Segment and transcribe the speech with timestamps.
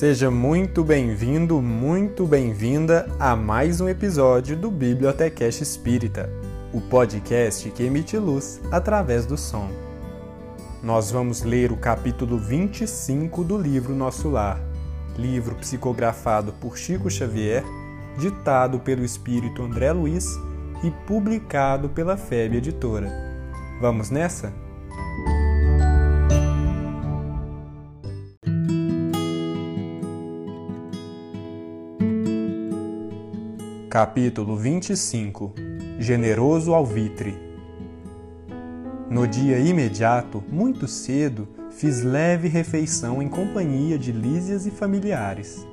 [0.00, 6.30] Seja muito bem-vindo, muito bem-vinda a mais um episódio do Bibliotecast Espírita,
[6.72, 9.68] o podcast que emite luz através do som.
[10.82, 14.58] Nós vamos ler o capítulo 25 do livro Nosso Lar,
[15.18, 17.62] livro psicografado por Chico Xavier,
[18.16, 20.24] ditado pelo espírito André Luiz
[20.82, 23.12] e publicado pela FEB Editora.
[23.82, 24.50] Vamos nessa?
[33.90, 35.52] Capítulo 25
[35.98, 37.36] Generoso Alvitre
[39.10, 45.66] No dia imediato, muito cedo, fiz leve refeição em companhia de Lísias e familiares.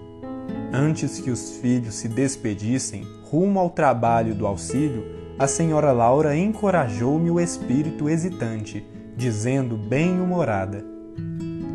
[0.73, 5.05] Antes que os filhos se despedissem, rumo ao trabalho do auxílio,
[5.37, 8.83] a senhora Laura encorajou-me o espírito hesitante,
[9.15, 10.83] dizendo bem-humorada: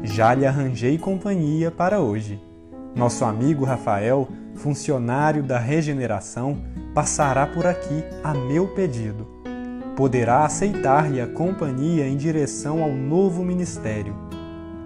[0.02, 2.42] Já lhe arranjei companhia para hoje.
[2.96, 6.58] Nosso amigo Rafael funcionário da regeneração,
[6.94, 9.26] passará por aqui a meu pedido.
[9.96, 14.14] Poderá aceitar-lhe a companhia em direção ao novo ministério.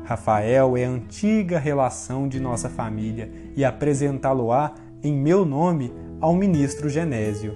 [0.04, 7.54] Rafael é antiga relação de nossa família e apresentá-lo-á em meu nome ao ministro Genésio.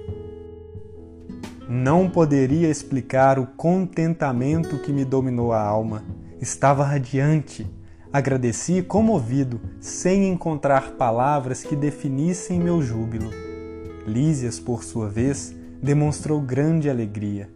[1.69, 6.03] Não poderia explicar o contentamento que me dominou a alma.
[6.41, 7.67] Estava radiante
[8.13, 13.31] Agradeci comovido, sem encontrar palavras que definissem meu júbilo.
[14.05, 17.49] Lísias, por sua vez, demonstrou grande alegria.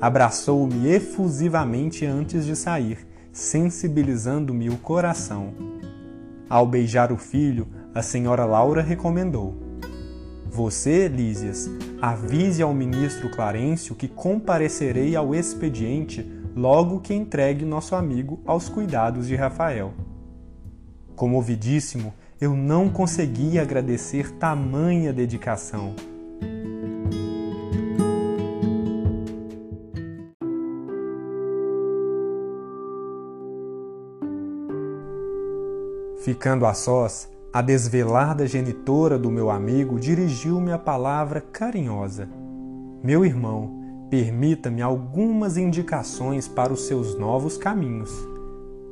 [0.00, 5.52] Abraçou-me efusivamente antes de sair, sensibilizando-me o coração.
[6.48, 9.65] Ao beijar o filho, a senhora Laura recomendou:
[10.56, 11.68] Você, Lísias,
[12.00, 16.26] avise ao ministro Clarencio que comparecerei ao expediente
[16.56, 19.92] logo que entregue nosso amigo aos cuidados de Rafael.
[21.14, 25.94] Comovidíssimo, eu não conseguia agradecer tamanha dedicação.
[36.22, 42.28] Ficando a sós, a desvelada genitora do meu amigo dirigiu-me a palavra carinhosa.
[43.02, 48.12] Meu irmão, permita-me algumas indicações para os seus novos caminhos.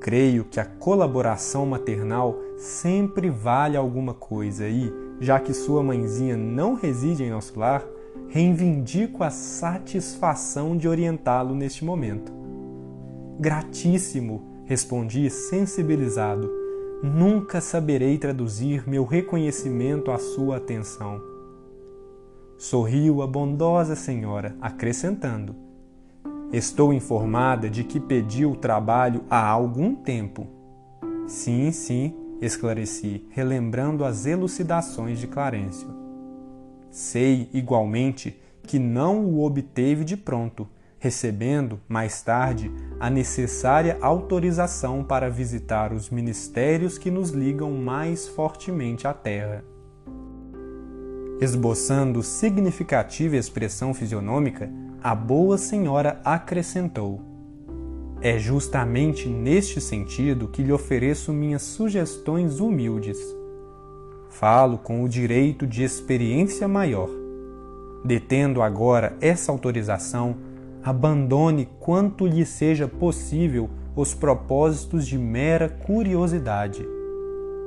[0.00, 6.72] Creio que a colaboração maternal sempre vale alguma coisa e, já que sua mãezinha não
[6.72, 7.84] reside em nosso lar,
[8.30, 12.32] reivindico a satisfação de orientá-lo neste momento.
[13.38, 16.63] Gratíssimo, respondi sensibilizado.
[17.04, 21.20] Nunca saberei traduzir meu reconhecimento à sua atenção.
[22.56, 25.54] Sorriu a bondosa senhora, acrescentando:
[26.50, 30.46] Estou informada de que pediu o trabalho há algum tempo.
[31.26, 35.88] Sim, sim, esclareci, relembrando as elucidações de Clarencio.
[36.90, 40.66] Sei, igualmente, que não o obteve de pronto,
[41.04, 49.06] recebendo, mais tarde, a necessária autorização para visitar os ministérios que nos ligam mais fortemente
[49.06, 49.62] à Terra.
[51.38, 54.72] Esboçando significativa expressão fisionômica,
[55.02, 57.20] a boa senhora acrescentou:
[58.22, 63.18] É justamente neste sentido que lhe ofereço minhas sugestões humildes.
[64.30, 67.10] Falo com o direito de experiência maior.
[68.02, 70.53] Detendo agora essa autorização,
[70.84, 76.86] abandone quanto lhe seja possível os propósitos de mera curiosidade.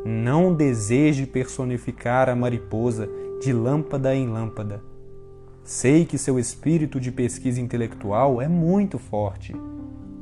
[0.05, 3.09] Não deseje personificar a mariposa
[3.41, 4.81] de lâmpada em lâmpada.
[5.63, 9.55] Sei que seu espírito de pesquisa intelectual é muito forte.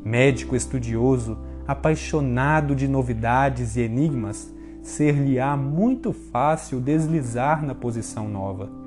[0.03, 8.84] Médico estudioso, apaixonado de novidades e enigmas, ser-lhe-á muito fácil deslizar na posição nova.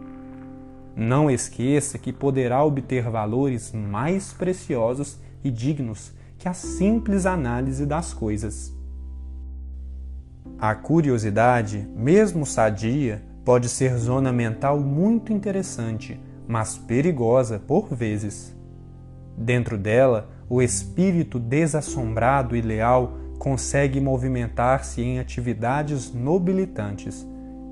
[1.00, 8.12] Não esqueça que poderá obter valores mais preciosos e dignos que a simples análise das
[8.12, 8.74] coisas.
[10.58, 18.52] A curiosidade, mesmo sadia, pode ser zona mental muito interessante, mas perigosa por vezes.
[19.36, 27.24] Dentro dela, o espírito desassombrado e leal consegue movimentar-se em atividades nobilitantes,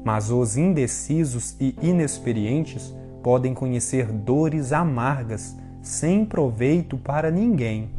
[0.05, 2.95] mas os indecisos e inexperientes
[3.26, 7.90] podem conhecer dores amargas sem proveito para ninguém.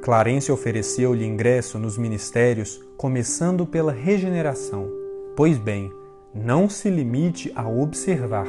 [0.00, 4.88] Clarence ofereceu-lhe ingresso nos ministérios, começando pela regeneração
[5.36, 5.90] Pois bem,
[6.32, 8.46] não se limite a observar.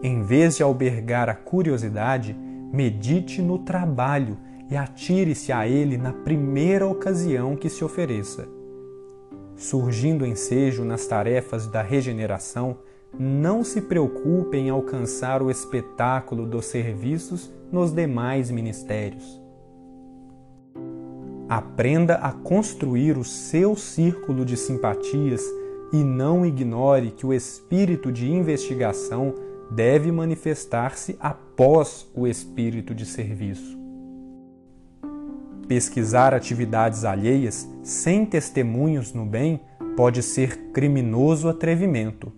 [0.00, 2.36] Em vez de albergar a curiosidade,
[2.72, 4.38] medite no trabalho
[4.70, 8.46] e atire-se a ele na primeira ocasião que se ofereça.
[9.56, 12.78] surgindo ensejo nas tarefas da regeneração,
[13.18, 19.40] não se preocupe em alcançar o espetáculo dos serviços nos demais ministérios.
[21.48, 25.42] Aprenda a construir o seu círculo de simpatias
[25.92, 29.34] e não ignore que o espírito de investigação
[29.70, 33.78] deve manifestar-se após o espírito de serviço.
[35.68, 39.60] Pesquisar atividades alheias sem testemunhos no bem
[39.96, 42.32] pode ser criminoso atrevimento.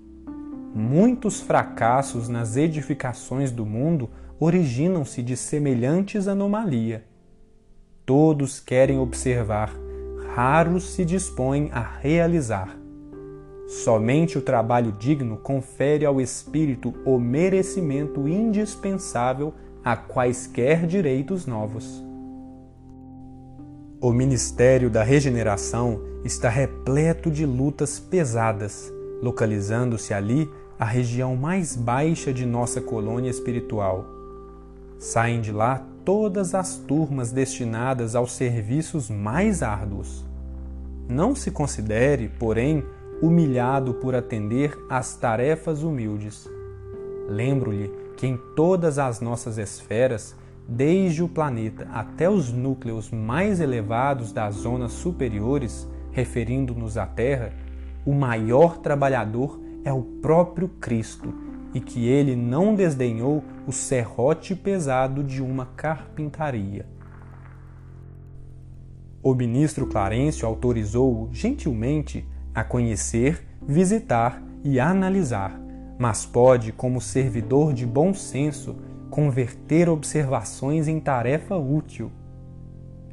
[0.78, 7.02] Muitos fracassos nas edificações do mundo originam-se de semelhantes anomalia.
[8.05, 9.73] Todos querem observar,
[10.34, 12.76] raros se dispõem a realizar.
[13.67, 22.05] Somente o trabalho digno confere ao espírito o merecimento indispensável a quaisquer direitos novos.
[23.99, 28.93] O ministério da regeneração está repleto de lutas pesadas,
[29.23, 30.46] localizando-se ali
[30.78, 34.05] a região mais baixa de nossa colônia espiritual.
[34.99, 40.25] Saem de lá todas as turmas destinadas aos serviços mais árduos.
[41.08, 42.84] Não se considere, porém,
[43.23, 46.49] humilhado por atender às tarefas humildes.
[47.28, 50.34] Lembro-lhe que em todas as nossas esferas,
[50.69, 57.52] desde o planeta até os núcleos mais elevados das zonas superiores, referindo-nos à Terra,
[58.05, 61.33] o maior trabalhador é o próprio Cristo
[61.73, 66.85] e que ele não desdenhou o serrote pesado de uma carpintaria.
[69.23, 75.56] O ministro Clarencio autorizou-o gentilmente a conhecer, visitar e analisar,
[75.97, 78.75] mas pode, como servidor de bom senso,
[79.09, 82.11] converter observações em tarefa útil.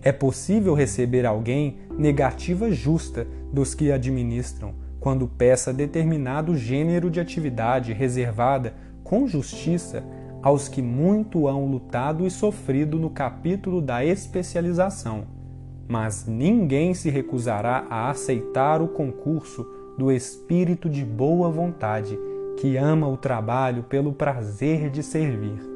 [0.02, 7.92] É possível receber alguém negativa justa dos que administram, quando peça determinado gênero de atividade
[7.92, 8.74] reservada
[9.04, 10.02] com justiça
[10.42, 15.44] aos que muito hão lutado e sofrido no capítulo da especialização
[15.88, 19.66] mas ninguém se recusará a aceitar o concurso
[19.98, 22.18] do espírito de boa vontade
[22.60, 25.73] que ama o trabalho pelo prazer de servir.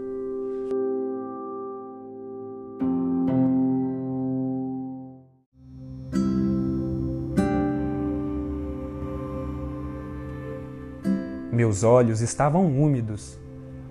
[11.57, 13.35] Meus olhos estavam úmidos.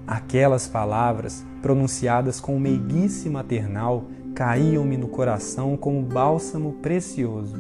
[0.07, 4.05] Aquelas palavras, pronunciadas com meiguice maternal,
[4.37, 7.57] caíam-me no coração como bálsamo precioso.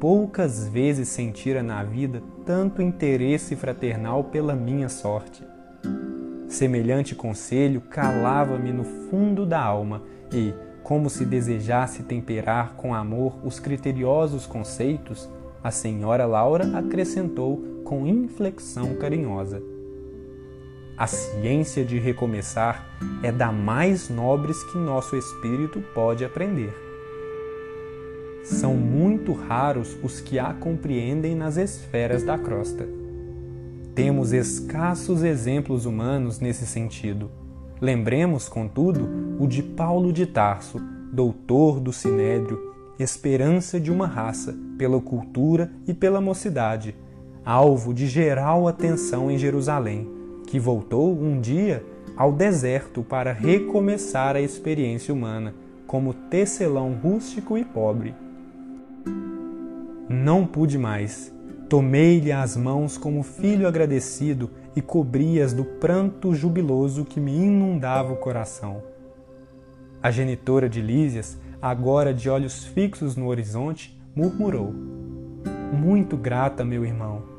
[0.00, 5.46] Poucas vezes sentira na vida tanto interesse fraternal pela minha sorte.
[6.48, 10.02] Semelhante conselho calava-me no fundo da alma
[10.32, 10.52] e,
[10.82, 15.30] como se desejasse temperar com amor os criteriosos conceitos,
[15.62, 19.62] a senhora Laura acrescentou com inflexão carinhosa.
[20.96, 22.88] A ciência de recomeçar
[23.22, 26.72] é da mais nobres que nosso espírito pode aprender.
[28.42, 32.88] São muito raros os que a compreendem nas esferas da crosta.
[33.94, 37.30] Temos escassos exemplos humanos nesse sentido.
[37.78, 39.06] Lembremos, contudo,
[39.38, 40.80] o de Paulo de Tarso,
[41.12, 46.94] doutor do Sinédrio, esperança de uma raça, pela cultura e pela mocidade,
[47.44, 50.22] alvo de geral atenção em Jerusalém
[50.52, 51.82] que voltou um dia
[52.14, 55.54] ao deserto para recomeçar a experiência humana
[55.86, 58.14] como tecelão rústico e pobre.
[60.10, 61.32] Não pude mais.
[61.70, 68.16] Tomei-lhe as mãos como filho agradecido e cobri-as do pranto jubiloso que me inundava o
[68.16, 68.82] coração.
[70.02, 74.70] A genitora de Lísias, agora de olhos fixos no horizonte, murmurou:
[75.72, 77.31] Muito grata, meu irmão.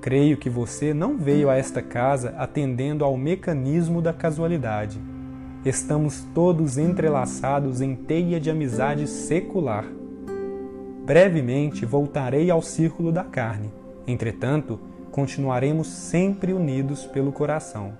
[0.00, 4.98] Creio que você não veio a esta casa atendendo ao mecanismo da casualidade.
[5.62, 9.84] Estamos todos entrelaçados em teia de amizade secular.
[11.04, 13.70] Brevemente voltarei ao círculo da carne.
[14.06, 14.80] Entretanto,
[15.10, 17.92] continuaremos sempre unidos pelo coração.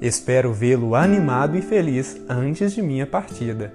[0.00, 3.74] Espero vê-lo animado e feliz antes de minha partida.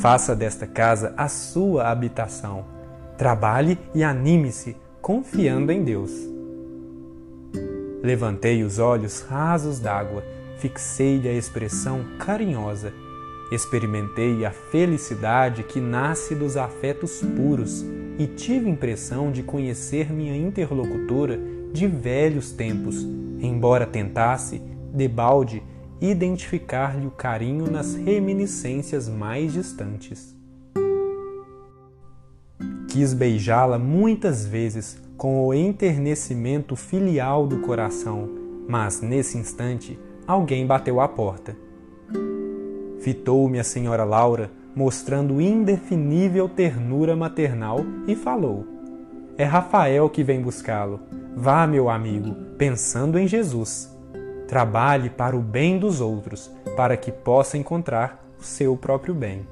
[0.00, 2.64] Faça desta casa a sua habitação.
[3.16, 4.76] Trabalhe e anime-se
[5.10, 6.12] confiando em Deus.
[8.00, 10.22] Levantei os olhos rasos d'água,
[10.58, 12.92] fixei-lhe a expressão carinhosa,
[13.50, 17.84] experimentei a felicidade que nasce dos afetos puros
[18.20, 21.40] e tive impressão de conhecer minha interlocutora
[21.72, 23.02] de velhos tempos,
[23.40, 24.62] embora tentasse,
[24.94, 25.60] debalde,
[26.00, 30.39] identificar-lhe o carinho nas reminiscências mais distantes.
[32.90, 38.28] Quis beijá-la muitas vezes com o enternecimento filial do coração,
[38.68, 41.56] mas nesse instante alguém bateu à porta.
[42.98, 47.78] Fitou-me a senhora Laura, mostrando indefinível ternura maternal,
[48.08, 48.66] e falou:
[49.38, 50.98] É Rafael que vem buscá-lo.
[51.36, 53.96] Vá, meu amigo, pensando em Jesus.
[54.48, 59.46] Trabalhe para o bem dos outros, para que possa encontrar o seu próprio bem.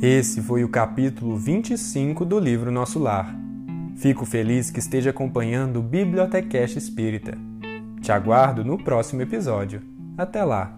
[0.00, 3.34] Esse foi o capítulo 25 do livro Nosso Lar.
[3.96, 7.36] Fico feliz que esteja acompanhando o Bibliotecast Espírita.
[8.00, 9.82] Te aguardo no próximo episódio.
[10.16, 10.77] Até lá!